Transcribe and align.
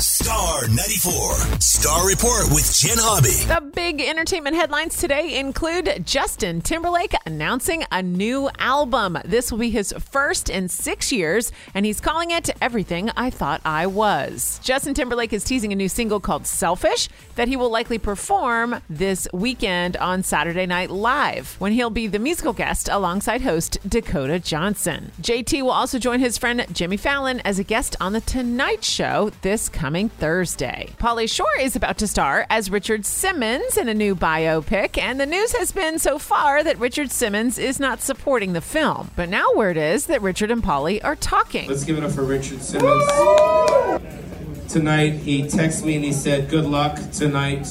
Star 0.00 0.66
94. 0.68 1.60
Star 1.60 2.06
Report 2.08 2.44
with 2.50 2.74
Jen 2.74 2.96
Hobby. 2.98 3.44
The 3.52 3.70
big 3.74 4.00
entertainment 4.00 4.56
headlines 4.56 4.96
today 4.96 5.38
include 5.38 6.06
Justin 6.06 6.62
Timberlake 6.62 7.14
announcing 7.26 7.84
a 7.92 8.02
new 8.02 8.48
album. 8.58 9.18
This 9.26 9.52
will 9.52 9.58
be 9.58 9.68
his 9.68 9.92
first 9.98 10.48
in 10.48 10.68
six 10.68 11.12
years, 11.12 11.52
and 11.74 11.84
he's 11.84 12.00
calling 12.00 12.30
it 12.30 12.48
Everything 12.62 13.10
I 13.10 13.28
Thought 13.28 13.60
I 13.62 13.86
Was. 13.88 14.58
Justin 14.62 14.94
Timberlake 14.94 15.34
is 15.34 15.44
teasing 15.44 15.70
a 15.70 15.76
new 15.76 15.88
single 15.90 16.18
called 16.18 16.46
Selfish 16.46 17.10
that 17.34 17.48
he 17.48 17.56
will 17.56 17.70
likely 17.70 17.98
perform 17.98 18.80
this 18.88 19.28
weekend 19.34 19.98
on 19.98 20.22
Saturday 20.22 20.64
Night 20.64 20.88
Live 20.88 21.56
when 21.58 21.72
he'll 21.72 21.90
be 21.90 22.06
the 22.06 22.18
musical 22.18 22.54
guest 22.54 22.88
alongside 22.90 23.42
host 23.42 23.76
Dakota 23.86 24.38
Johnson. 24.38 25.12
JT 25.20 25.60
will 25.60 25.70
also 25.70 25.98
join 25.98 26.20
his 26.20 26.38
friend 26.38 26.64
Jimmy 26.72 26.96
Fallon 26.96 27.40
as 27.40 27.58
a 27.58 27.64
guest 27.64 27.96
on 28.00 28.14
The 28.14 28.22
Tonight 28.22 28.82
Show 28.82 29.30
this 29.42 29.68
coming 29.68 29.89
Thursday. 29.90 30.90
Pauly 30.98 31.28
Shore 31.28 31.58
is 31.58 31.74
about 31.74 31.98
to 31.98 32.06
star 32.06 32.46
as 32.48 32.70
Richard 32.70 33.04
Simmons 33.04 33.76
in 33.76 33.88
a 33.88 33.94
new 33.94 34.14
biopic, 34.14 34.96
and 34.96 35.18
the 35.18 35.26
news 35.26 35.52
has 35.56 35.72
been 35.72 35.98
so 35.98 36.18
far 36.18 36.62
that 36.62 36.78
Richard 36.78 37.10
Simmons 37.10 37.58
is 37.58 37.80
not 37.80 38.00
supporting 38.00 38.52
the 38.52 38.60
film. 38.60 39.10
But 39.16 39.28
now 39.28 39.52
word 39.54 39.76
is 39.76 40.06
that 40.06 40.22
Richard 40.22 40.50
and 40.50 40.62
Pauly 40.62 41.02
are 41.02 41.16
talking. 41.16 41.68
Let's 41.68 41.84
give 41.84 41.98
it 41.98 42.04
up 42.04 42.12
for 42.12 42.22
Richard 42.22 42.62
Simmons. 42.62 43.04
Tonight, 44.68 45.14
he 45.14 45.42
texted 45.42 45.84
me 45.84 45.96
and 45.96 46.04
he 46.04 46.12
said, 46.12 46.48
Good 46.48 46.66
luck 46.66 46.98
tonight 47.10 47.66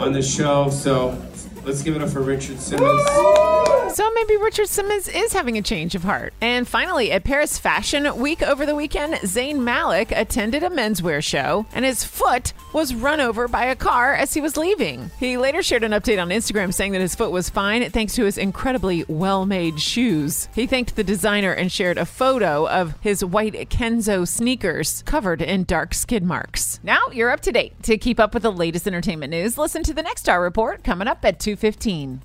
on 0.00 0.12
the 0.12 0.22
show. 0.22 0.70
So 0.70 1.16
let's 1.64 1.82
give 1.82 1.94
it 1.94 2.02
up 2.02 2.10
for 2.10 2.20
Richard 2.20 2.58
Simmons. 2.58 3.61
So 4.02 4.10
maybe 4.10 4.36
Richard 4.36 4.66
Simmons 4.66 5.06
is 5.06 5.32
having 5.32 5.56
a 5.56 5.62
change 5.62 5.94
of 5.94 6.02
heart. 6.02 6.34
And 6.40 6.66
finally, 6.66 7.12
at 7.12 7.22
Paris 7.22 7.56
Fashion 7.56 8.18
Week 8.18 8.42
over 8.42 8.66
the 8.66 8.74
weekend, 8.74 9.14
Zayn 9.14 9.60
Malik 9.60 10.10
attended 10.10 10.64
a 10.64 10.70
menswear 10.70 11.22
show 11.22 11.66
and 11.72 11.84
his 11.84 12.02
foot 12.02 12.52
was 12.72 12.96
run 12.96 13.20
over 13.20 13.46
by 13.46 13.66
a 13.66 13.76
car 13.76 14.12
as 14.12 14.34
he 14.34 14.40
was 14.40 14.56
leaving. 14.56 15.12
He 15.20 15.38
later 15.38 15.62
shared 15.62 15.84
an 15.84 15.92
update 15.92 16.20
on 16.20 16.30
Instagram 16.30 16.74
saying 16.74 16.90
that 16.92 17.00
his 17.00 17.14
foot 17.14 17.30
was 17.30 17.48
fine 17.48 17.88
thanks 17.90 18.16
to 18.16 18.24
his 18.24 18.38
incredibly 18.38 19.04
well 19.06 19.46
made 19.46 19.78
shoes. 19.78 20.48
He 20.52 20.66
thanked 20.66 20.96
the 20.96 21.04
designer 21.04 21.52
and 21.52 21.70
shared 21.70 21.96
a 21.96 22.04
photo 22.04 22.66
of 22.66 22.96
his 23.02 23.24
white 23.24 23.54
Kenzo 23.70 24.26
sneakers 24.26 25.04
covered 25.04 25.40
in 25.40 25.62
dark 25.62 25.94
skid 25.94 26.24
marks. 26.24 26.80
Now 26.82 27.02
you're 27.12 27.30
up 27.30 27.42
to 27.42 27.52
date. 27.52 27.80
To 27.84 27.96
keep 27.98 28.18
up 28.18 28.34
with 28.34 28.42
the 28.42 28.50
latest 28.50 28.88
entertainment 28.88 29.30
news, 29.30 29.56
listen 29.56 29.84
to 29.84 29.94
the 29.94 30.02
next 30.02 30.22
Star 30.22 30.42
Report 30.42 30.82
coming 30.82 31.06
up 31.06 31.24
at 31.24 31.38
215. 31.38 32.22